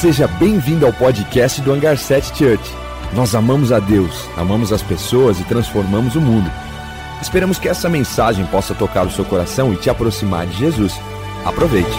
[0.00, 2.62] Seja bem-vindo ao podcast do Hangar 7 Church.
[3.16, 6.48] Nós amamos a Deus, amamos as pessoas e transformamos o mundo.
[7.20, 10.92] Esperamos que essa mensagem possa tocar o seu coração e te aproximar de Jesus.
[11.44, 11.90] Aproveite.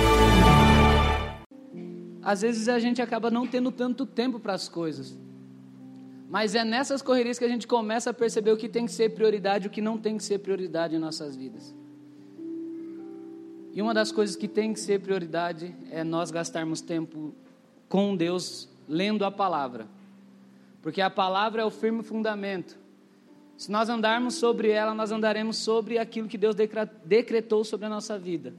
[2.23, 5.19] Às vezes a gente acaba não tendo tanto tempo para as coisas.
[6.29, 9.09] Mas é nessas correrias que a gente começa a perceber o que tem que ser
[9.09, 11.75] prioridade e o que não tem que ser prioridade em nossas vidas.
[13.73, 17.35] E uma das coisas que tem que ser prioridade é nós gastarmos tempo
[17.89, 19.87] com Deus lendo a palavra.
[20.81, 22.77] Porque a palavra é o firme fundamento.
[23.57, 26.55] Se nós andarmos sobre ela, nós andaremos sobre aquilo que Deus
[27.03, 28.53] decretou sobre a nossa vida.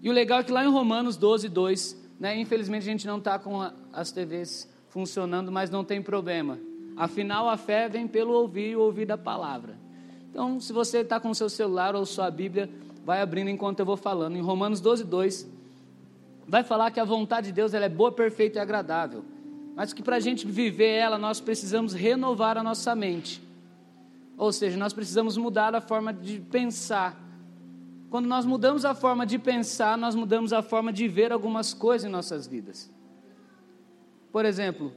[0.00, 3.18] E o legal é que lá em Romanos 12, 2, né, infelizmente a gente não
[3.18, 6.58] está com as TVs funcionando, mas não tem problema.
[6.96, 9.76] Afinal, a fé vem pelo ouvir e ouvir da palavra.
[10.30, 12.70] Então, se você está com seu celular ou sua Bíblia,
[13.04, 14.36] vai abrindo enquanto eu vou falando.
[14.36, 15.46] Em Romanos 12, 2,
[16.46, 19.24] vai falar que a vontade de Deus ela é boa, perfeita e agradável.
[19.74, 23.42] Mas que para a gente viver ela, nós precisamos renovar a nossa mente.
[24.38, 27.20] Ou seja, nós precisamos mudar a forma de pensar.
[28.08, 32.08] Quando nós mudamos a forma de pensar, nós mudamos a forma de ver algumas coisas
[32.08, 32.90] em nossas vidas.
[34.30, 34.92] Por exemplo,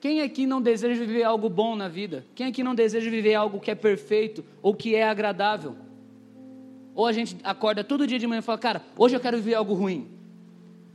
[0.00, 2.24] quem aqui não deseja viver algo bom na vida?
[2.34, 5.76] Quem aqui não deseja viver algo que é perfeito ou que é agradável?
[6.94, 9.54] Ou a gente acorda todo dia de manhã e fala, cara, hoje eu quero viver
[9.54, 10.21] algo ruim.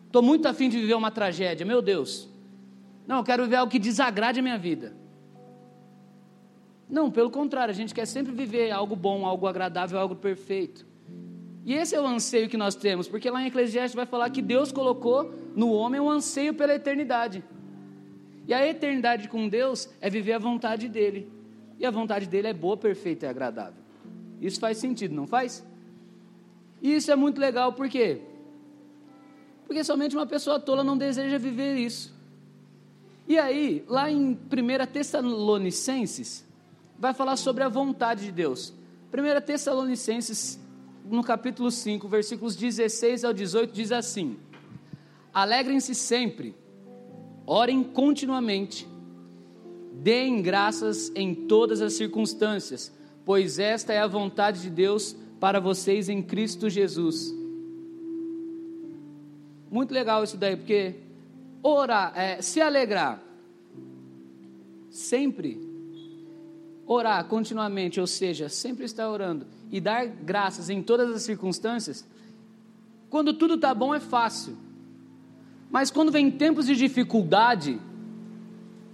[0.07, 2.27] Estou muito afim de viver uma tragédia, meu Deus.
[3.05, 4.95] Não, eu quero viver algo que desagrade a minha vida.
[6.89, 10.85] Não, pelo contrário, a gente quer sempre viver algo bom, algo agradável, algo perfeito.
[11.65, 14.41] E esse é o anseio que nós temos, porque lá em Eclesiastes vai falar que
[14.41, 17.43] Deus colocou no homem um anseio pela eternidade.
[18.47, 21.29] E a eternidade com Deus é viver a vontade dele.
[21.77, 23.83] E a vontade dele é boa, perfeita e agradável.
[24.41, 25.65] Isso faz sentido, não faz?
[26.81, 28.21] E isso é muito legal, por quê?
[29.67, 32.15] Porque somente uma pessoa tola não deseja viver isso.
[33.27, 34.37] E aí, lá em 1
[34.91, 36.45] Tessalonicenses,
[36.97, 38.73] vai falar sobre a vontade de Deus.
[39.13, 40.57] 1 Tessalonicenses,
[41.05, 44.37] no capítulo 5, versículos 16 ao 18, diz assim:
[45.33, 46.55] Alegrem-se sempre,
[47.45, 48.87] orem continuamente,
[49.93, 52.93] deem graças em todas as circunstâncias,
[53.25, 57.36] pois esta é a vontade de Deus para vocês em Cristo Jesus.
[59.69, 60.95] Muito legal isso daí, porque
[61.61, 63.21] orar, é, se alegrar,
[64.89, 65.61] sempre,
[66.85, 72.05] orar continuamente, ou seja, sempre estar orando e dar graças em todas as circunstâncias,
[73.09, 74.57] quando tudo está bom é fácil,
[75.69, 77.79] mas quando vem tempos de dificuldade,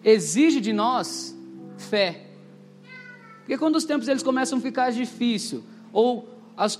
[0.03, 1.37] exige de nós
[1.77, 2.25] fé.
[3.39, 5.61] Porque quando os tempos eles começam a ficar difíceis,
[5.91, 6.79] ou as,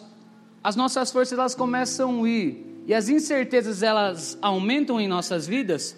[0.64, 5.98] as nossas forças elas começam a ir e as incertezas elas aumentam em nossas vidas,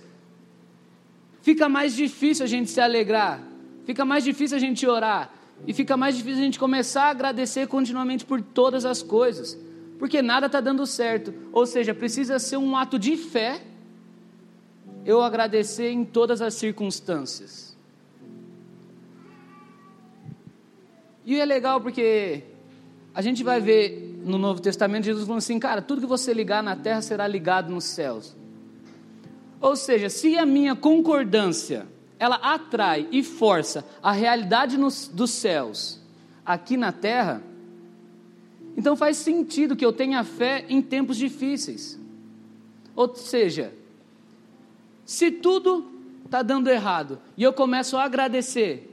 [1.41, 3.41] fica mais difícil a gente se alegrar,
[3.85, 5.33] fica mais difícil a gente orar
[5.65, 9.57] e fica mais difícil a gente começar a agradecer continuamente por todas as coisas,
[9.97, 11.33] porque nada está dando certo.
[11.51, 13.61] Ou seja, precisa ser um ato de fé
[15.05, 17.75] eu agradecer em todas as circunstâncias.
[21.23, 22.43] E é legal porque
[23.13, 26.63] a gente vai ver no Novo Testamento Jesus falando assim, cara, tudo que você ligar
[26.63, 28.35] na terra será ligado nos céus.
[29.61, 31.87] Ou seja, se a minha concordância
[32.17, 36.01] ela atrai e força a realidade nos, dos céus
[36.45, 37.41] aqui na terra,
[38.75, 41.99] então faz sentido que eu tenha fé em tempos difíceis.
[42.95, 43.73] Ou seja,
[45.05, 45.85] se tudo
[46.25, 48.91] está dando errado e eu começo a agradecer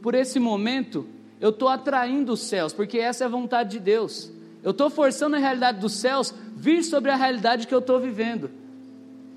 [0.00, 1.08] por esse momento,
[1.40, 4.33] eu estou atraindo os céus, porque essa é a vontade de Deus.
[4.64, 8.50] Eu estou forçando a realidade dos céus vir sobre a realidade que eu estou vivendo.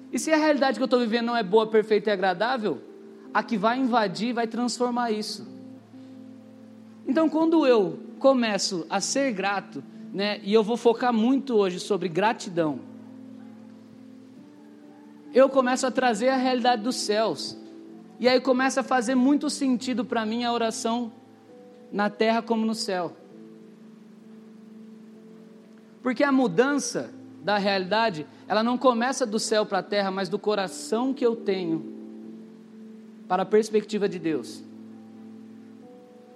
[0.10, 2.82] E se a realidade que eu estou vivendo não é boa, perfeita e agradável,
[3.34, 5.46] a que vai invadir vai transformar isso.
[7.06, 9.84] Então, quando eu começo a ser grato,
[10.14, 12.80] né, e eu vou focar muito hoje sobre gratidão,
[15.34, 17.57] eu começo a trazer a realidade dos céus.
[18.18, 21.12] E aí começa a fazer muito sentido para mim a oração
[21.92, 23.13] na terra como no céu.
[26.07, 27.13] Porque a mudança
[27.44, 31.36] da realidade, ela não começa do céu para a terra, mas do coração que eu
[31.36, 31.83] tenho
[33.27, 34.63] para a perspectiva de Deus.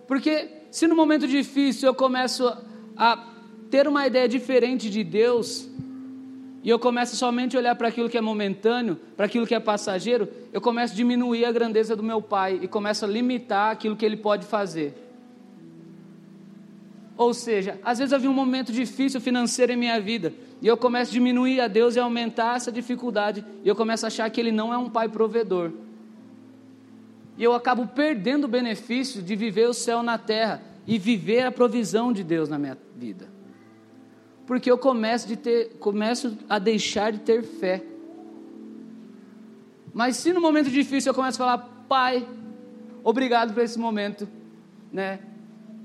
[0.10, 2.54] Porque se no momento difícil eu começo
[2.98, 3.26] a
[3.70, 5.70] ter uma ideia diferente de Deus,
[6.62, 9.60] e eu começo somente a olhar para aquilo que é momentâneo, para aquilo que é
[9.62, 13.96] passageiro, eu começo a diminuir a grandeza do meu pai e começo a limitar aquilo
[13.96, 15.11] que ele pode fazer.
[17.22, 21.12] Ou seja, às vezes havia um momento difícil financeiro em minha vida, e eu começo
[21.12, 24.52] a diminuir a Deus e aumentar essa dificuldade, e eu começo a achar que Ele
[24.52, 25.72] não é um pai provedor.
[27.38, 31.52] E eu acabo perdendo o benefício de viver o céu na terra e viver a
[31.52, 33.30] provisão de Deus na minha vida.
[34.48, 37.84] Porque eu começo, de ter, começo a deixar de ter fé.
[39.94, 42.28] Mas se no momento difícil eu começo a falar, Pai,
[43.04, 44.28] obrigado por esse momento,
[44.92, 45.20] né?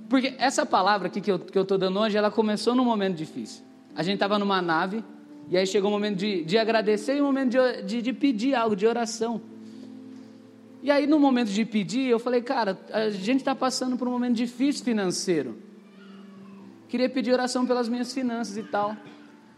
[0.08, 3.16] Porque essa palavra aqui que eu estou que eu dando hoje, ela começou num momento
[3.16, 3.64] difícil.
[3.94, 5.02] A gente estava numa nave,
[5.48, 8.02] e aí chegou o um momento de, de agradecer e o um momento de, de,
[8.02, 9.40] de pedir algo, de oração.
[10.82, 14.10] E aí, no momento de pedir, eu falei, cara, a gente está passando por um
[14.10, 15.58] momento difícil financeiro.
[16.88, 18.96] Queria pedir oração pelas minhas finanças e tal.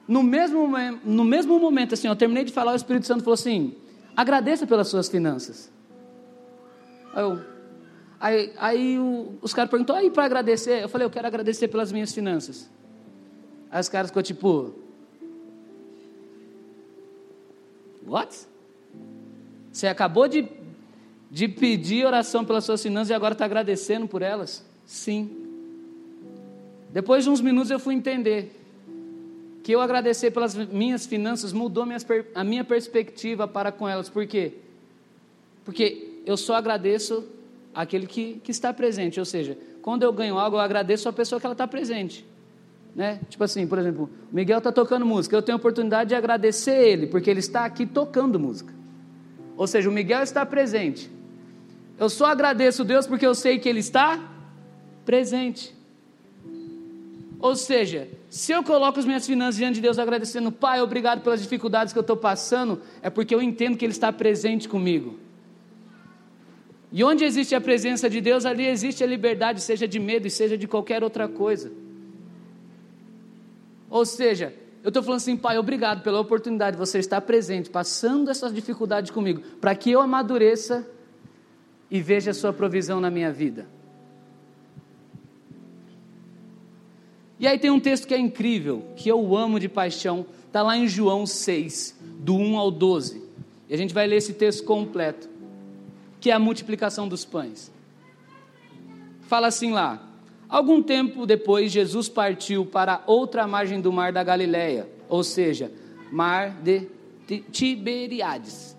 [0.06, 0.66] No mesmo,
[1.04, 3.74] no mesmo momento, assim, eu terminei de falar, o Espírito Santo falou assim:
[4.16, 5.70] agradeça pelas suas finanças.
[7.12, 7.38] Aí, eu,
[8.20, 10.82] aí, aí o, os caras perguntaram, aí para agradecer?
[10.82, 12.70] Eu falei, eu quero agradecer pelas minhas finanças.
[13.70, 14.74] Aí os caras ficou tipo,
[18.06, 18.46] what?
[19.72, 20.48] Você acabou de
[21.30, 24.64] de pedir oração pelas suas finanças e agora está agradecendo por elas?
[24.86, 25.46] Sim.
[26.90, 28.54] Depois de uns minutos eu fui entender
[29.62, 31.86] que eu agradecer pelas minhas finanças mudou
[32.34, 34.08] a minha perspectiva para com elas.
[34.08, 34.54] Por quê?
[35.64, 37.26] Porque eu só agradeço
[37.74, 39.18] aquele que, que está presente.
[39.18, 42.26] Ou seja, quando eu ganho algo, eu agradeço a pessoa que ela está presente.
[42.94, 43.20] Né?
[43.28, 46.76] Tipo assim, por exemplo, o Miguel está tocando música, eu tenho a oportunidade de agradecer
[46.76, 48.72] ele, porque ele está aqui tocando música.
[49.56, 51.10] Ou seja, o Miguel está presente.
[51.98, 54.20] Eu só agradeço Deus porque eu sei que Ele está
[55.04, 55.74] presente.
[57.40, 61.42] Ou seja, se eu coloco as minhas finanças diante de Deus agradecendo, Pai, obrigado pelas
[61.42, 65.18] dificuldades que eu estou passando, é porque eu entendo que Ele está presente comigo.
[66.90, 70.30] E onde existe a presença de Deus, ali existe a liberdade, seja de medo e
[70.30, 71.70] seja de qualquer outra coisa.
[73.90, 78.30] Ou seja, eu estou falando assim, Pai, obrigado pela oportunidade de você estar presente, passando
[78.30, 80.88] essas dificuldades comigo, para que eu amadureça
[81.90, 83.66] e veja a sua provisão na minha vida.
[87.40, 90.76] E aí tem um texto que é incrível, que eu amo de paixão, está lá
[90.76, 93.22] em João 6, do 1 ao 12.
[93.68, 95.28] E a gente vai ler esse texto completo,
[96.20, 97.72] que é a multiplicação dos pães.
[99.22, 100.02] Fala assim lá:
[100.48, 105.70] Algum tempo depois, Jesus partiu para outra margem do mar da Galileia, ou seja,
[106.10, 106.88] mar de
[107.52, 108.76] Tiberiades.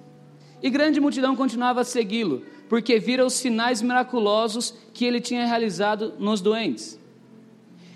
[0.61, 6.13] E grande multidão continuava a segui-lo porque viram os sinais miraculosos que ele tinha realizado
[6.19, 6.99] nos doentes.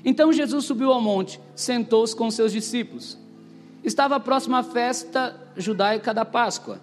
[0.03, 3.17] Então Jesus subiu ao monte, sentou-se com seus discípulos.
[3.83, 6.81] Estava próxima à festa judaica da Páscoa.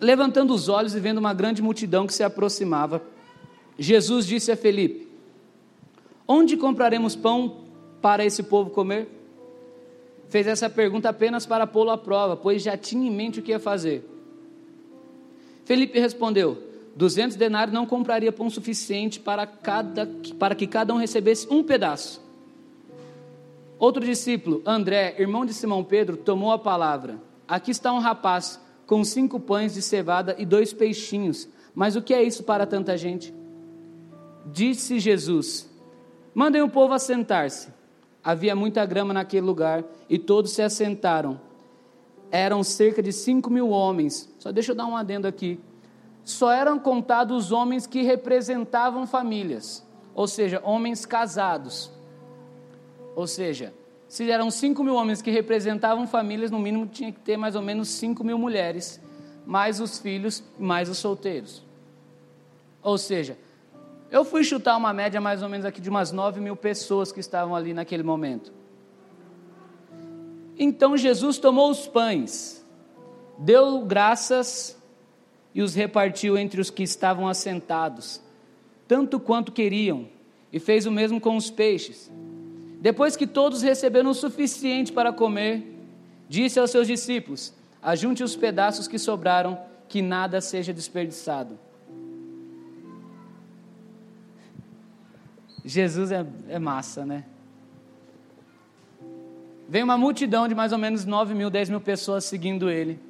[0.00, 3.02] Levantando os olhos e vendo uma grande multidão que se aproximava,
[3.78, 5.08] Jesus disse a Felipe:
[6.28, 7.64] Onde compraremos pão
[8.02, 9.08] para esse povo comer?
[10.28, 13.52] Fez essa pergunta apenas para pô-lo à prova, pois já tinha em mente o que
[13.52, 14.04] ia fazer.
[15.64, 16.62] Felipe respondeu:
[16.94, 20.08] duzentos denários não compraria pão suficiente para, cada,
[20.38, 22.24] para que cada um recebesse um pedaço.
[23.78, 27.18] Outro discípulo, André, irmão de Simão Pedro, tomou a palavra.
[27.46, 31.48] Aqui está um rapaz com cinco pães de cevada e dois peixinhos.
[31.74, 33.34] Mas o que é isso para tanta gente?
[34.46, 35.68] Disse Jesus:
[36.34, 37.68] Mandem o povo assentar-se.
[38.22, 41.40] Havia muita grama naquele lugar e todos se assentaram.
[42.30, 44.32] Eram cerca de cinco mil homens.
[44.38, 45.60] Só deixa eu dar um adendo aqui
[46.26, 51.88] só eram contados os homens que representavam famílias, ou seja, homens casados.
[53.14, 53.72] Ou seja,
[54.08, 57.62] se eram 5 mil homens que representavam famílias, no mínimo tinha que ter mais ou
[57.62, 59.00] menos 5 mil mulheres,
[59.44, 61.62] mais os filhos, mais os solteiros.
[62.82, 63.36] Ou seja,
[64.10, 67.20] eu fui chutar uma média mais ou menos aqui de umas 9 mil pessoas que
[67.20, 68.52] estavam ali naquele momento.
[70.58, 72.64] Então Jesus tomou os pães,
[73.38, 74.80] deu graças
[75.54, 78.22] e os repartiu entre os que estavam assentados,
[78.86, 80.08] tanto quanto queriam,
[80.52, 82.10] e fez o mesmo com os peixes.
[82.86, 85.76] Depois que todos receberam o suficiente para comer,
[86.28, 87.52] disse aos seus discípulos:
[87.82, 91.58] Ajunte os pedaços que sobraram, que nada seja desperdiçado.
[95.64, 97.24] Jesus é, é massa, né?
[99.68, 103.00] Vem uma multidão de mais ou menos 9 mil, 10 mil pessoas seguindo ele.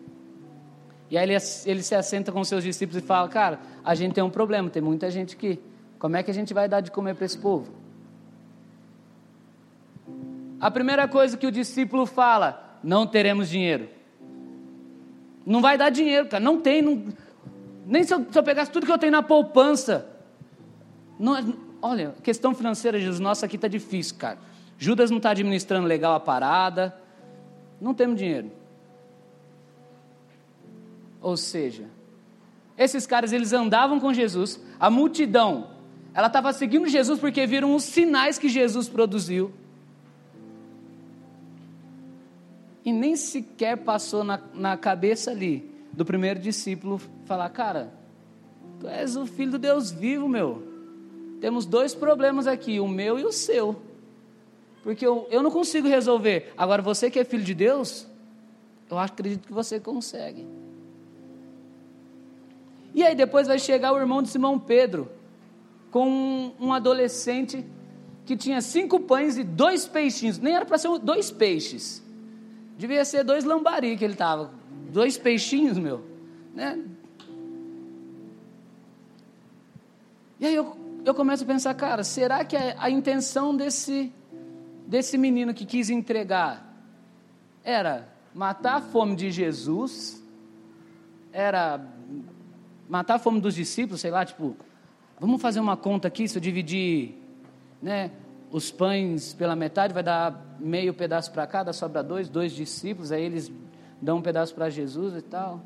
[1.10, 4.24] E aí ele, ele se assenta com seus discípulos e fala: Cara, a gente tem
[4.24, 5.60] um problema, tem muita gente aqui.
[5.98, 7.84] Como é que a gente vai dar de comer para esse povo?
[10.60, 13.88] A primeira coisa que o discípulo fala: Não teremos dinheiro.
[15.44, 16.42] Não vai dar dinheiro, cara.
[16.42, 16.82] Não tem.
[16.82, 17.04] Não,
[17.86, 20.08] nem se eu, se eu, pegasse tudo que eu tenho na poupança.
[21.18, 24.38] Não, olha, questão financeira, Jesus, nossa, aqui está difícil, cara.
[24.76, 26.94] Judas não está administrando legal a parada,
[27.80, 28.50] não temos dinheiro.
[31.22, 31.84] Ou seja,
[32.76, 35.68] esses caras eles andavam com Jesus, a multidão,
[36.12, 39.52] ela estava seguindo Jesus porque viram os sinais que Jesus produziu.
[42.86, 47.92] E nem sequer passou na, na cabeça ali do primeiro discípulo falar: Cara,
[48.78, 50.62] tu és o filho do Deus vivo, meu.
[51.40, 53.82] Temos dois problemas aqui, o meu e o seu.
[54.84, 56.52] Porque eu, eu não consigo resolver.
[56.56, 58.06] Agora, você que é filho de Deus,
[58.88, 60.46] eu acredito que você consegue.
[62.94, 65.10] E aí depois vai chegar o irmão de Simão Pedro,
[65.90, 67.66] com um, um adolescente
[68.24, 70.38] que tinha cinco pães e dois peixinhos.
[70.38, 72.05] Nem era para ser dois peixes.
[72.76, 74.50] Devia ser dois lambari que ele estava.
[74.90, 76.04] Dois peixinhos, meu.
[76.54, 76.84] Né?
[80.38, 84.12] E aí eu, eu começo a pensar, cara, será que a, a intenção desse,
[84.86, 86.66] desse menino que quis entregar
[87.64, 90.22] era matar a fome de Jesus?
[91.32, 91.80] Era
[92.88, 94.54] matar a fome dos discípulos, sei lá, tipo,
[95.18, 97.14] vamos fazer uma conta aqui, se eu dividir,
[97.82, 98.10] né,
[98.50, 103.22] os pães pela metade, vai dar meio pedaço para cada, sobra dois, dois discípulos, aí
[103.22, 103.50] eles
[104.00, 105.62] dão um pedaço para Jesus e tal.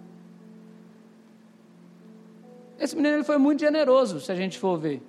[2.79, 5.03] Esse menino ele foi muito generoso, se a gente for ver.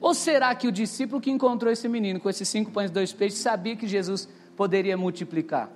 [0.00, 3.12] Ou será que o discípulo que encontrou esse menino com esses cinco pães e dois
[3.12, 5.70] peixes sabia que Jesus poderia multiplicar?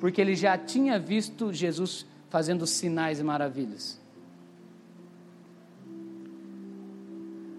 [0.00, 4.00] Porque ele já tinha visto Jesus fazendo sinais e maravilhas.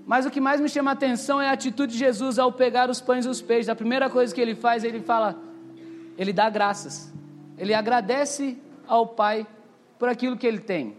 [0.07, 2.89] Mas o que mais me chama a atenção é a atitude de Jesus ao pegar
[2.89, 3.67] os pães e os peixes.
[3.67, 5.37] A primeira coisa que ele faz, ele fala,
[6.17, 7.13] ele dá graças.
[7.57, 9.45] Ele agradece ao Pai
[9.99, 10.95] por aquilo que ele tem.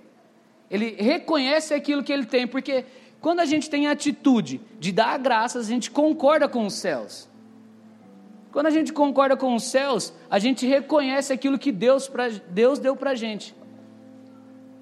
[0.71, 2.85] Ele reconhece aquilo que ele tem, porque
[3.19, 7.27] quando a gente tem a atitude de dar graças, a gente concorda com os céus.
[8.53, 12.79] Quando a gente concorda com os céus, a gente reconhece aquilo que Deus, pra, Deus
[12.79, 13.57] deu para a gente.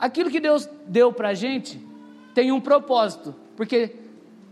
[0.00, 1.80] Aquilo que Deus deu para a gente
[2.34, 4.05] tem um propósito, porque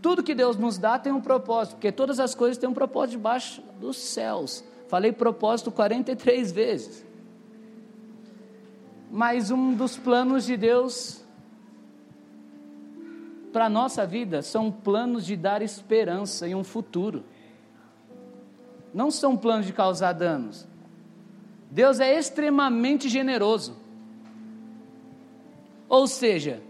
[0.05, 3.13] tudo que Deus nos dá tem um propósito, porque todas as coisas têm um propósito
[3.13, 4.63] debaixo dos céus.
[4.87, 7.03] Falei propósito 43 vezes.
[9.09, 11.25] Mas um dos planos de Deus
[13.51, 17.23] para a nossa vida são planos de dar esperança e um futuro.
[18.93, 20.67] Não são planos de causar danos.
[21.71, 23.75] Deus é extremamente generoso.
[25.89, 26.61] Ou seja,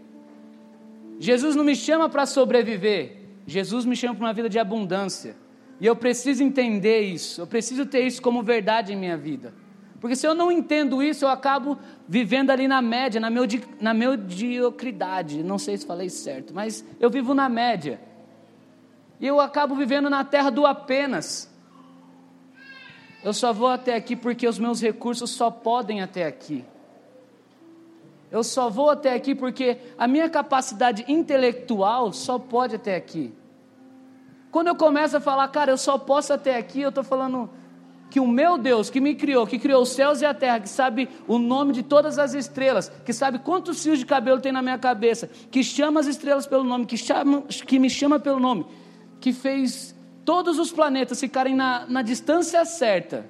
[1.19, 5.35] Jesus não me chama para sobreviver, Jesus me chama para uma vida de abundância.
[5.79, 9.53] E eu preciso entender isso, eu preciso ter isso como verdade em minha vida.
[9.99, 13.43] Porque se eu não entendo isso, eu acabo vivendo ali na média, na, meu,
[13.81, 15.43] na mediocridade.
[15.43, 17.99] Não sei se falei certo, mas eu vivo na média.
[19.19, 21.51] E eu acabo vivendo na terra do apenas.
[23.23, 26.63] Eu só vou até aqui porque os meus recursos só podem até aqui.
[28.35, 33.33] Eu só vou até aqui porque a minha capacidade intelectual só pode até aqui.
[34.51, 37.49] Quando eu começo a falar, cara, eu só posso até aqui, eu estou falando
[38.09, 40.67] que o meu Deus, que me criou, que criou os céus e a terra, que
[40.67, 44.61] sabe o nome de todas as estrelas, que sabe quantos fios de cabelo tem na
[44.61, 48.65] minha cabeça, que chama as estrelas pelo nome, que, chama, que me chama pelo nome,
[49.21, 53.25] que fez todos os planetas ficarem na, na distância certa,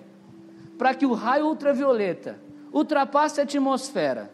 [0.79, 2.39] para que o raio ultravioleta
[2.73, 4.33] ultrapasse a atmosfera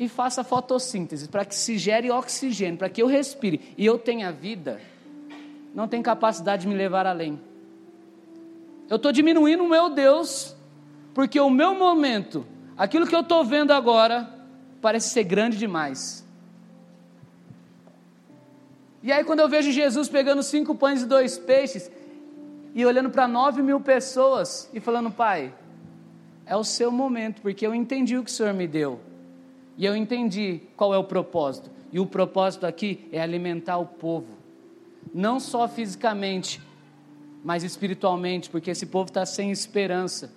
[0.00, 4.32] e faça fotossíntese para que se gere oxigênio, para que eu respire e eu tenha
[4.32, 4.80] vida,
[5.74, 7.38] não tem capacidade de me levar além.
[8.88, 10.56] Eu estou diminuindo o meu Deus,
[11.12, 12.46] porque o meu momento,
[12.78, 14.26] aquilo que eu estou vendo agora,
[14.80, 16.26] parece ser grande demais.
[19.02, 21.90] E aí, quando eu vejo Jesus pegando cinco pães e dois peixes,
[22.74, 25.52] e olhando para nove mil pessoas, e falando, Pai,
[26.46, 29.09] é o seu momento, porque eu entendi o que o Senhor me deu.
[29.80, 31.70] E eu entendi qual é o propósito.
[31.90, 34.28] E o propósito aqui é alimentar o povo.
[35.14, 36.60] Não só fisicamente,
[37.42, 40.30] mas espiritualmente, porque esse povo está sem esperança.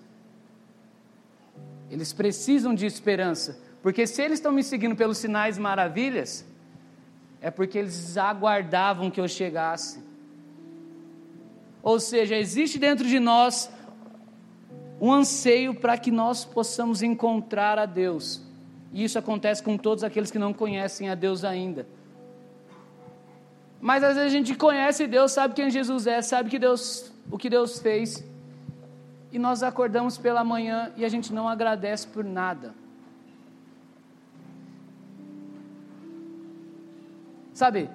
[1.92, 3.60] Eles precisam de esperança.
[3.82, 6.46] Porque se eles estão me seguindo pelos sinais maravilhas,
[7.42, 10.02] é porque eles aguardavam que eu chegasse.
[11.82, 13.70] Ou seja, existe dentro de nós
[15.02, 18.53] um anseio para que nós possamos encontrar a Deus.
[18.94, 21.88] E isso acontece com todos aqueles que não conhecem a Deus ainda.
[23.82, 27.38] Mas às vezes a gente conhece Deus, sabe quem Jesus é, sabe que Deus, o
[27.38, 28.24] que Deus fez.
[29.32, 32.74] E nós acordamos pela manhã e a gente não agradece por nada.
[37.54, 37.90] Sabe?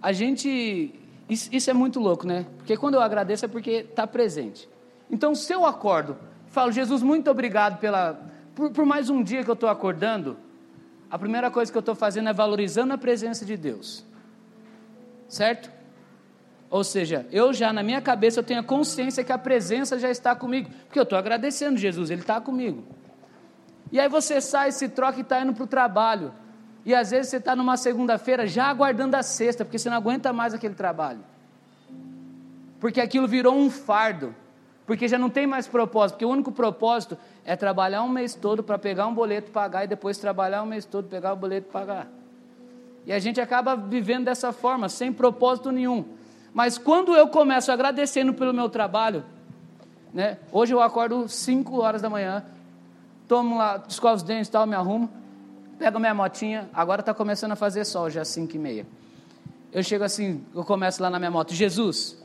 [0.00, 0.94] a gente.
[1.28, 2.46] Isso, isso, é muito louco, né?
[2.56, 4.68] Porque quando eu agradeço é porque está presente.
[5.08, 6.16] Então, se eu acordo,
[6.48, 8.20] falo, Jesus, muito obrigado pela,
[8.60, 10.36] por, por mais um dia que eu estou acordando,
[11.10, 14.04] a primeira coisa que eu estou fazendo é valorizando a presença de Deus.
[15.26, 15.70] Certo?
[16.68, 20.10] Ou seja, eu já na minha cabeça eu tenho a consciência que a presença já
[20.10, 22.84] está comigo, porque eu estou agradecendo Jesus, Ele está comigo.
[23.90, 26.32] E aí você sai, se troca e está indo para o trabalho.
[26.84, 30.34] E às vezes você está numa segunda-feira já aguardando a sexta, porque você não aguenta
[30.34, 31.20] mais aquele trabalho.
[32.78, 34.34] Porque aquilo virou um fardo.
[34.90, 36.16] Porque já não tem mais propósito.
[36.16, 39.86] Porque o único propósito é trabalhar um mês todo para pegar um boleto, pagar e
[39.86, 42.08] depois trabalhar um mês todo, pegar o boleto e pagar.
[43.06, 46.04] E a gente acaba vivendo dessa forma, sem propósito nenhum.
[46.52, 49.24] Mas quando eu começo agradecendo pelo meu trabalho,
[50.12, 50.38] né?
[50.50, 52.44] Hoje eu acordo 5 horas da manhã,
[53.28, 55.08] tomo lá, escovo os dentes tal, me arrumo,
[55.78, 58.86] pego minha motinha, agora está começando a fazer sol, já 5 e meia.
[59.72, 62.20] Eu chego assim, eu começo lá na minha moto, Jesus,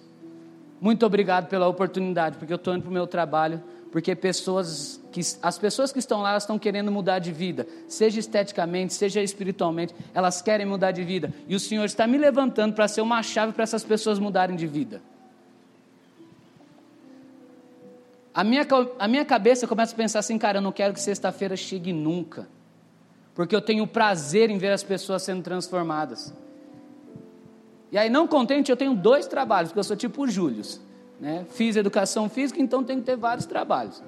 [0.80, 5.22] muito obrigado pela oportunidade, porque eu estou indo para o meu trabalho, porque pessoas que,
[5.42, 9.96] as pessoas que estão lá elas estão querendo mudar de vida, seja esteticamente, seja espiritualmente,
[10.14, 11.34] elas querem mudar de vida.
[11.48, 14.68] E o Senhor está me levantando para ser uma chave para essas pessoas mudarem de
[14.68, 15.02] vida.
[18.34, 18.68] A minha,
[19.00, 22.50] a minha cabeça começa a pensar assim, cara, eu não quero que sexta-feira chegue nunca,
[23.34, 26.34] porque eu tenho prazer em ver as pessoas sendo transformadas.
[27.96, 30.62] E aí, não contente, eu tenho dois trabalhos, porque eu sou tipo o Júlio.
[31.18, 31.46] Né?
[31.52, 34.04] Fiz educação física, então tenho que ter vários trabalhos.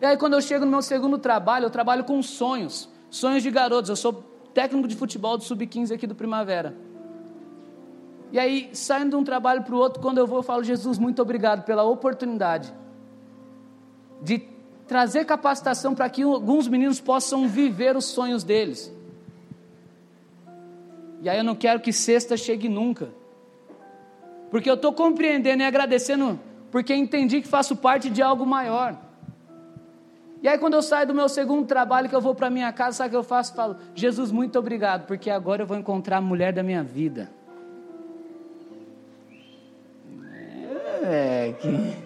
[0.00, 3.52] E aí, quando eu chego no meu segundo trabalho, eu trabalho com sonhos, sonhos de
[3.52, 3.88] garotos.
[3.88, 6.74] Eu sou técnico de futebol do Sub-15 aqui do Primavera.
[8.32, 10.98] E aí, saindo de um trabalho para o outro, quando eu vou, eu falo, Jesus,
[10.98, 12.74] muito obrigado pela oportunidade
[14.20, 14.42] de
[14.88, 18.92] trazer capacitação para que alguns meninos possam viver os sonhos deles.
[21.24, 23.08] E aí eu não quero que sexta chegue nunca.
[24.50, 26.38] Porque eu estou compreendendo e agradecendo,
[26.70, 28.94] porque entendi que faço parte de algo maior.
[30.42, 32.98] E aí, quando eu saio do meu segundo trabalho, que eu vou para minha casa,
[32.98, 33.54] sabe o que eu faço?
[33.54, 37.30] Falo, Jesus, muito obrigado, porque agora eu vou encontrar a mulher da minha vida.
[41.02, 42.04] É, que...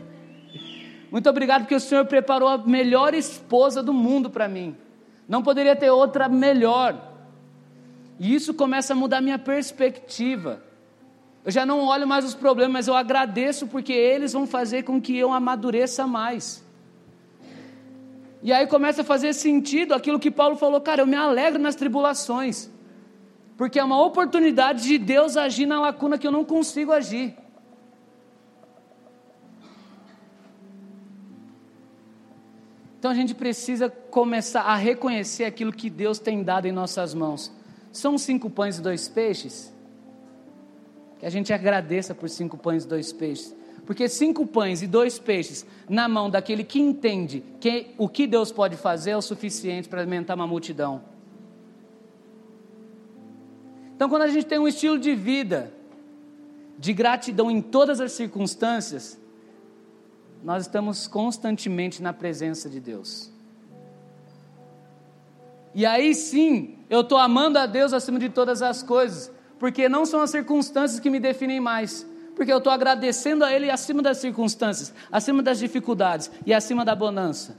[1.11, 4.77] Muito obrigado, porque o Senhor preparou a melhor esposa do mundo para mim.
[5.27, 7.18] Não poderia ter outra melhor.
[8.19, 10.63] E isso começa a mudar minha perspectiva.
[11.45, 15.01] Eu já não olho mais os problemas, mas eu agradeço porque eles vão fazer com
[15.01, 16.65] que eu amadureça mais.
[18.43, 21.75] E aí começa a fazer sentido aquilo que Paulo falou, cara, eu me alegro nas
[21.75, 22.71] tribulações,
[23.57, 27.37] porque é uma oportunidade de Deus agir na lacuna que eu não consigo agir.
[32.99, 37.58] Então a gente precisa começar a reconhecer aquilo que Deus tem dado em nossas mãos.
[37.93, 39.73] São cinco pães e dois peixes?
[41.19, 43.55] Que a gente agradeça por cinco pães e dois peixes.
[43.87, 48.53] Porque cinco pães e dois peixes na mão daquele que entende que o que Deus
[48.53, 51.03] pode fazer é o suficiente para alimentar uma multidão.
[53.97, 55.73] Então, quando a gente tem um estilo de vida
[56.79, 59.19] de gratidão em todas as circunstâncias,
[60.45, 63.33] nós estamos constantemente na presença de Deus.
[65.75, 70.07] E aí sim, eu estou amando a Deus acima de todas as coisas, porque não
[70.07, 74.19] são as circunstâncias que me definem mais, porque eu estou agradecendo a Ele acima das
[74.19, 77.57] circunstâncias, acima das dificuldades e acima da bonança.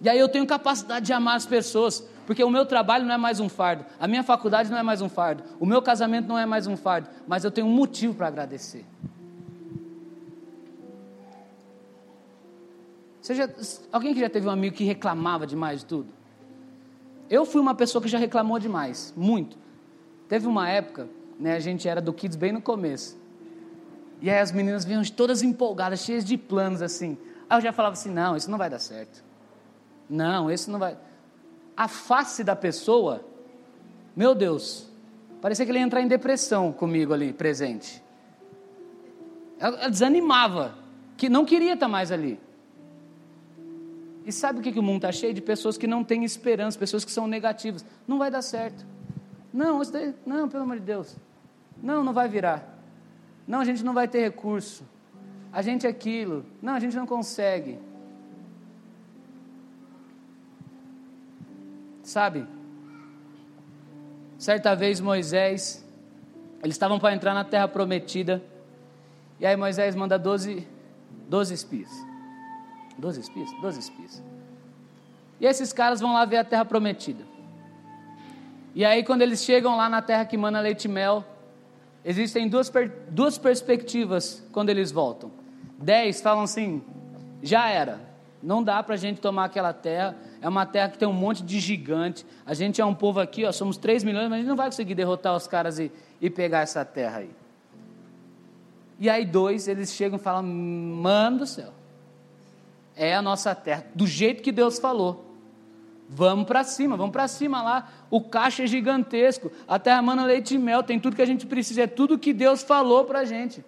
[0.00, 3.18] E aí eu tenho capacidade de amar as pessoas, porque o meu trabalho não é
[3.18, 6.38] mais um fardo, a minha faculdade não é mais um fardo, o meu casamento não
[6.38, 8.84] é mais um fardo, mas eu tenho um motivo para agradecer.
[13.92, 16.17] Alguém que já teve um amigo que reclamava demais de tudo?
[17.30, 19.56] Eu fui uma pessoa que já reclamou demais, muito.
[20.28, 23.18] Teve uma época, né, a gente era do Kids bem no começo.
[24.20, 27.16] E aí as meninas vinham todas empolgadas, cheias de planos assim.
[27.48, 29.22] Aí eu já falava assim: não, isso não vai dar certo.
[30.08, 30.96] Não, isso não vai.
[31.76, 33.24] A face da pessoa,
[34.16, 34.90] meu Deus,
[35.40, 38.02] parecia que ele ia entrar em depressão comigo ali, presente.
[39.58, 40.74] Ela desanimava,
[41.16, 42.40] que não queria estar mais ali.
[44.28, 45.32] E sabe o que, que o mundo está cheio?
[45.32, 47.82] De pessoas que não têm esperança, pessoas que são negativas.
[48.06, 48.84] Não vai dar certo.
[49.50, 51.16] Não, daí, não, pelo amor de Deus.
[51.82, 52.78] Não, não vai virar.
[53.46, 54.84] Não, a gente não vai ter recurso.
[55.50, 56.44] A gente é aquilo.
[56.60, 57.78] Não, a gente não consegue.
[62.02, 62.46] Sabe?
[64.36, 65.82] Certa vez Moisés,
[66.62, 68.42] eles estavam para entrar na terra prometida.
[69.40, 70.68] E aí Moisés manda 12,
[71.30, 72.07] 12 espias.
[72.98, 73.48] Doze espias?
[73.62, 74.22] Doze espias.
[75.40, 77.24] E esses caras vão lá ver a terra prometida.
[78.74, 81.24] E aí, quando eles chegam lá na terra que mana leite e mel,
[82.04, 85.30] existem duas, per duas perspectivas quando eles voltam.
[85.78, 86.82] Dez falam assim:
[87.42, 88.00] já era,
[88.42, 91.42] não dá para a gente tomar aquela terra, é uma terra que tem um monte
[91.42, 92.26] de gigante.
[92.44, 94.66] A gente é um povo aqui, ó, somos 3 milhões, mas a gente não vai
[94.66, 97.30] conseguir derrotar os caras e, e pegar essa terra aí.
[99.00, 101.72] E aí, dois, eles chegam e falam: Mano do céu,
[102.98, 105.24] é a nossa terra, do jeito que Deus falou.
[106.08, 107.88] Vamos para cima, vamos para cima lá.
[108.10, 111.46] O caixa é gigantesco, a terra mana leite e mel, tem tudo que a gente
[111.46, 113.64] precisa, é tudo que Deus falou para a gente.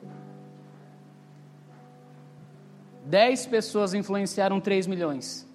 [3.06, 5.48] Dez pessoas influenciaram 3 milhões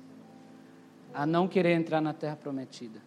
[1.14, 3.02] a não querer entrar na terra prometida.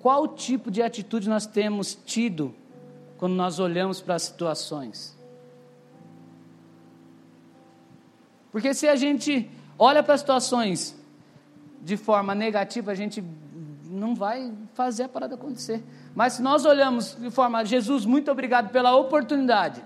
[0.00, 2.54] Qual tipo de atitude nós temos tido
[3.18, 5.15] quando nós olhamos para as situações?
[8.50, 10.96] Porque se a gente olha para as situações
[11.82, 13.22] de forma negativa, a gente
[13.84, 15.82] não vai fazer a parada acontecer.
[16.14, 19.82] Mas se nós olhamos de forma, Jesus, muito obrigado pela oportunidade.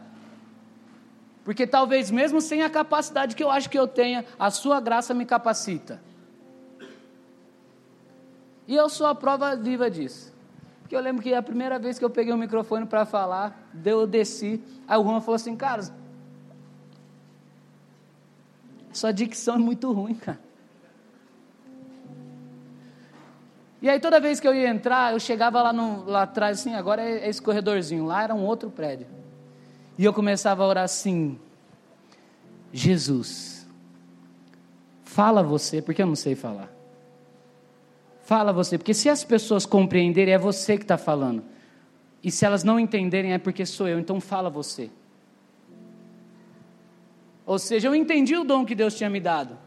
[1.44, 5.12] Porque talvez mesmo sem a capacidade que eu acho que eu tenha, a sua graça
[5.14, 6.00] me capacita.
[8.68, 10.32] E eu sou a prova viva disso.
[10.80, 14.06] Porque eu lembro que a primeira vez que eu peguei o microfone para falar, eu
[14.06, 15.82] desci, aí o Juan falou assim, cara,
[18.92, 20.40] sua dicção é muito ruim, cara.
[23.82, 26.74] E aí toda vez que eu ia entrar, eu chegava lá, no, lá atrás, assim,
[26.74, 29.06] agora é, é esse corredorzinho, lá era um outro prédio.
[29.96, 31.38] E eu começava a orar assim,
[32.72, 33.66] Jesus,
[35.02, 36.70] fala você, porque eu não sei falar.
[38.22, 41.42] Fala você, porque se as pessoas compreenderem, é você que está falando.
[42.22, 44.90] E se elas não entenderem, é porque sou eu, então fala você.
[47.50, 49.58] Ou seja, eu entendi o dom que Deus tinha me dado,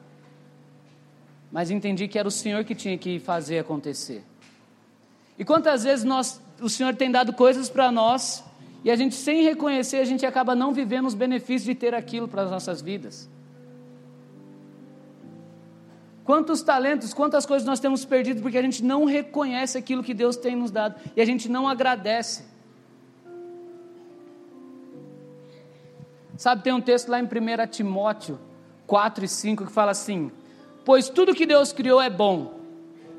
[1.52, 4.24] mas entendi que era o Senhor que tinha que fazer acontecer.
[5.38, 8.42] E quantas vezes nós, o Senhor tem dado coisas para nós,
[8.86, 12.26] e a gente, sem reconhecer, a gente acaba não vivendo os benefícios de ter aquilo
[12.26, 13.30] para as nossas vidas.
[16.24, 20.38] Quantos talentos, quantas coisas nós temos perdido porque a gente não reconhece aquilo que Deus
[20.38, 22.46] tem nos dado e a gente não agradece.
[26.38, 27.28] Sabe, tem um texto lá em 1
[27.70, 28.40] Timóteo
[28.88, 30.32] 4 e 5 que fala assim:
[30.84, 32.60] Pois tudo que Deus criou é bom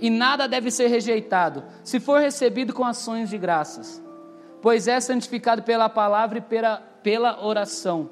[0.01, 4.03] e nada deve ser rejeitado, se for recebido com ações de graças,
[4.61, 8.11] pois é santificado pela palavra e pela, pela oração.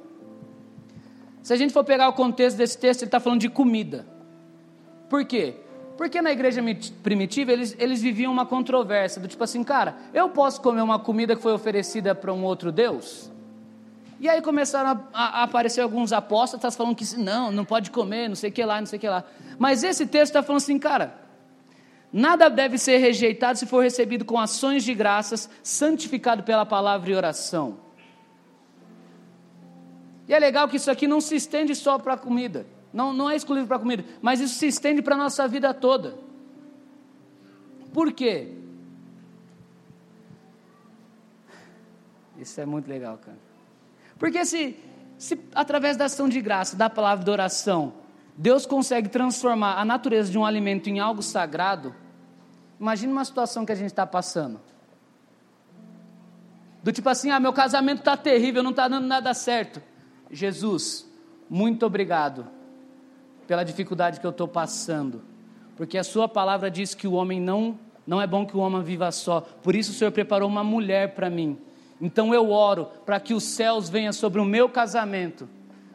[1.43, 4.07] Se a gente for pegar o contexto desse texto, ele está falando de comida.
[5.09, 5.57] Por quê?
[5.97, 6.62] Porque na igreja
[7.03, 11.35] primitiva eles, eles viviam uma controvérsia, do tipo assim, cara, eu posso comer uma comida
[11.35, 13.32] que foi oferecida para um outro Deus?
[14.23, 18.37] E aí começaram a, a, aparecer alguns apóstolos falando que não, não pode comer, não
[18.37, 19.25] sei o que lá, não sei o que lá.
[19.59, 21.19] Mas esse texto está falando assim, cara,
[22.13, 27.17] nada deve ser rejeitado se for recebido com ações de graças, santificado pela palavra e
[27.17, 27.79] oração.
[30.29, 32.65] E é legal que isso aqui não se estende só para a comida.
[32.93, 35.75] Não, não é exclusivo para a comida, mas isso se estende para a nossa vida
[35.75, 36.17] toda.
[37.93, 38.55] Por quê?
[42.39, 43.52] Isso é muito legal, cara.
[44.23, 44.77] Porque se,
[45.19, 47.95] se através da ação de graça, da palavra de oração,
[48.37, 51.93] Deus consegue transformar a natureza de um alimento em algo sagrado,
[52.79, 54.61] imagine uma situação que a gente está passando.
[56.85, 59.83] Do tipo assim, ah, meu casamento está terrível, não está dando nada certo.
[60.31, 61.05] Jesus,
[61.51, 62.47] muito obrigado
[63.49, 65.25] pela dificuldade que eu estou passando,
[65.77, 68.85] porque a Sua palavra diz que o homem não, não é bom que o homem
[68.85, 71.59] viva só, por isso o Senhor preparou uma mulher para mim.
[72.03, 75.49] Então eu oro para que os céus venham sobre o meu casamento,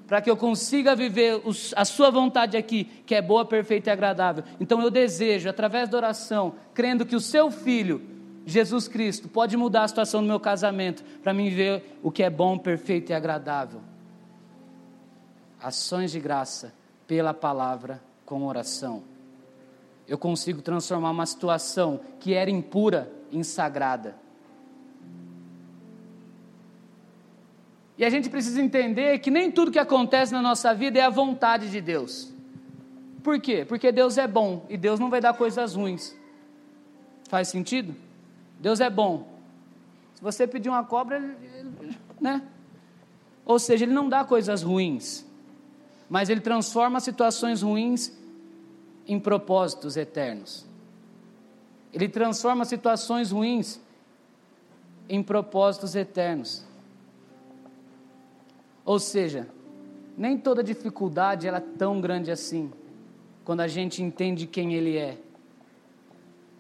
[0.08, 1.42] para que eu consiga viver
[1.76, 4.46] a Sua vontade aqui, que é boa, perfeita e agradável.
[4.58, 8.02] Então eu desejo, através da oração, crendo que o Seu Filho,
[8.46, 12.30] Jesus Cristo, pode mudar a situação do meu casamento, para mim ver o que é
[12.30, 13.82] bom, perfeito e agradável.
[15.62, 16.74] Ações de graça
[17.06, 19.04] pela palavra com oração.
[20.08, 24.16] Eu consigo transformar uma situação que era impura em sagrada.
[27.98, 31.10] E a gente precisa entender que nem tudo que acontece na nossa vida é a
[31.10, 32.32] vontade de Deus.
[33.24, 33.66] Por quê?
[33.66, 36.16] Porque Deus é bom e Deus não vai dar coisas ruins.
[37.28, 37.96] Faz sentido?
[38.60, 39.28] Deus é bom.
[40.16, 41.36] Se você pedir uma cobra,
[42.22, 42.42] né?
[43.44, 45.28] Ou seja, Ele não dá coisas ruins
[46.10, 48.12] mas ele transforma situações ruins
[49.06, 50.66] em propósitos eternos.
[51.94, 53.80] Ele transforma situações ruins
[55.10, 56.64] em propósitos eternos.
[58.88, 59.50] Ou seja,
[60.18, 62.72] nem toda dificuldade ela é tão grande assim,
[63.44, 65.18] quando a gente entende quem ele é.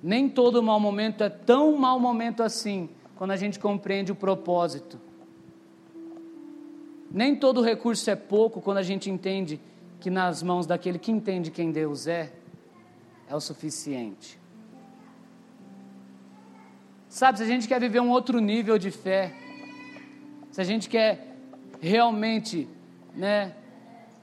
[0.04, 5.00] Nem todo mau momento é tão mau momento assim, quando a gente compreende o propósito.
[7.10, 9.58] Nem todo recurso é pouco quando a gente entende
[10.02, 12.34] que nas mãos daquele que entende quem Deus é,
[13.30, 14.38] é o suficiente.
[17.08, 19.34] Sabe, se a gente quer viver um outro nível de fé,
[20.52, 21.37] se a gente quer
[21.82, 22.68] realmente
[23.16, 23.54] né,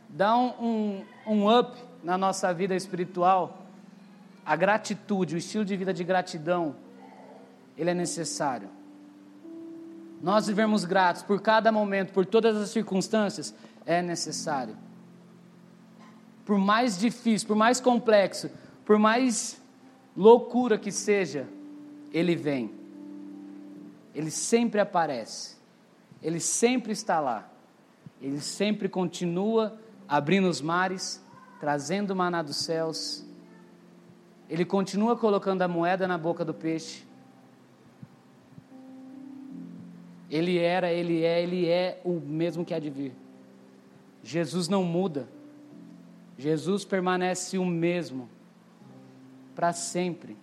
[0.09, 3.67] dar um, um, um up na nossa vida espiritual,
[4.45, 6.77] a gratitude, o estilo de vida de gratidão,
[7.77, 8.69] ele é necessário.
[10.23, 14.77] Nós vivemos gratos por cada momento, por todas as circunstâncias, é necessário.
[16.45, 18.51] Por mais difícil, por mais complexo,
[18.85, 19.61] por mais
[20.17, 21.47] loucura que seja,
[22.13, 22.71] ele vem.
[24.15, 25.54] Ele sempre aparece.
[26.25, 27.49] Ele sempre está lá.
[28.21, 31.23] Ele sempre continua abrindo os mares,
[31.61, 33.25] trazendo maná dos céus.
[34.49, 37.05] Ele continua colocando a moeda na boca do peixe.
[40.31, 43.13] Ele era, ele é, ele é o mesmo que há de vir.
[44.23, 45.29] Jesus não muda.
[46.39, 48.29] Jesus permanece o mesmo
[49.55, 50.37] para sempre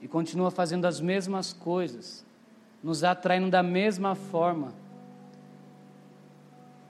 [0.00, 2.24] e continua fazendo as mesmas coisas,
[2.82, 4.83] nos atraindo da mesma forma.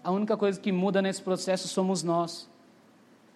[0.04, 2.46] A única coisa que muda nesse processo somos nós,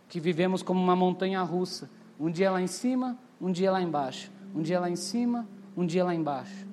[0.07, 1.89] que vivemos como uma montanha russa,
[2.21, 5.87] um dia lá em cima, um dia lá embaixo, um dia lá em cima, um
[5.87, 6.67] dia lá embaixo.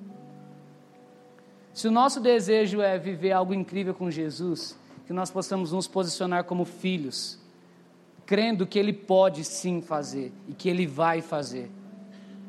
[1.72, 6.44] Se o nosso desejo é viver algo incrível com Jesus, que nós possamos nos posicionar
[6.44, 7.38] como filhos,
[8.26, 11.70] crendo que Ele pode sim fazer e que Ele vai fazer,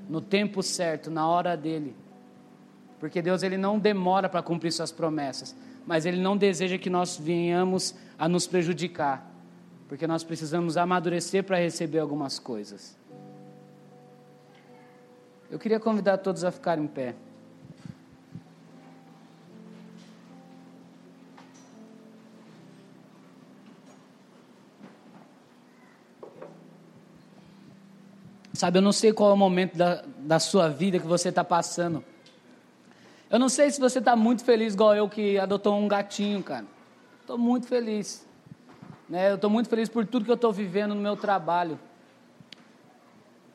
[0.10, 1.96] no tempo certo, na hora dele.
[3.00, 5.56] Porque Deus ele não demora para cumprir suas promessas,
[5.88, 9.26] mas Ele não deseja que nós venhamos a nos prejudicar,
[9.88, 12.98] porque nós precisamos amadurecer para receber algumas coisas.
[15.50, 17.16] Eu queria convidar todos a ficar em pé.
[28.52, 31.44] Sabe, eu não sei qual é o momento da, da sua vida que você está
[31.44, 32.04] passando.
[33.30, 36.66] Eu não sei se você está muito feliz, igual eu, que adotou um gatinho, cara.
[37.20, 38.26] Estou muito feliz.
[39.10, 39.32] Né?
[39.32, 41.78] Eu estou muito feliz por tudo que eu estou vivendo no meu trabalho.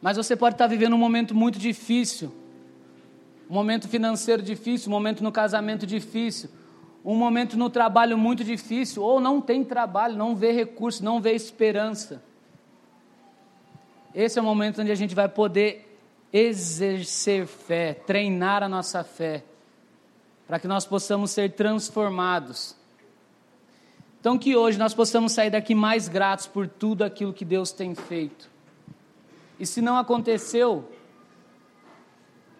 [0.00, 2.30] Mas você pode estar tá vivendo um momento muito difícil.
[3.48, 6.50] Um momento financeiro difícil, um momento no casamento difícil,
[7.04, 11.32] um momento no trabalho muito difícil, ou não tem trabalho, não vê recurso, não vê
[11.32, 12.22] esperança.
[14.14, 15.98] Esse é o momento onde a gente vai poder
[16.32, 19.44] exercer fé, treinar a nossa fé,
[20.52, 22.76] para que nós possamos ser transformados.
[24.20, 27.94] Então, que hoje nós possamos sair daqui mais gratos por tudo aquilo que Deus tem
[27.94, 28.50] feito.
[29.58, 30.86] E se não aconteceu,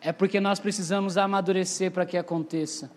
[0.00, 2.90] é porque nós precisamos amadurecer para que aconteça.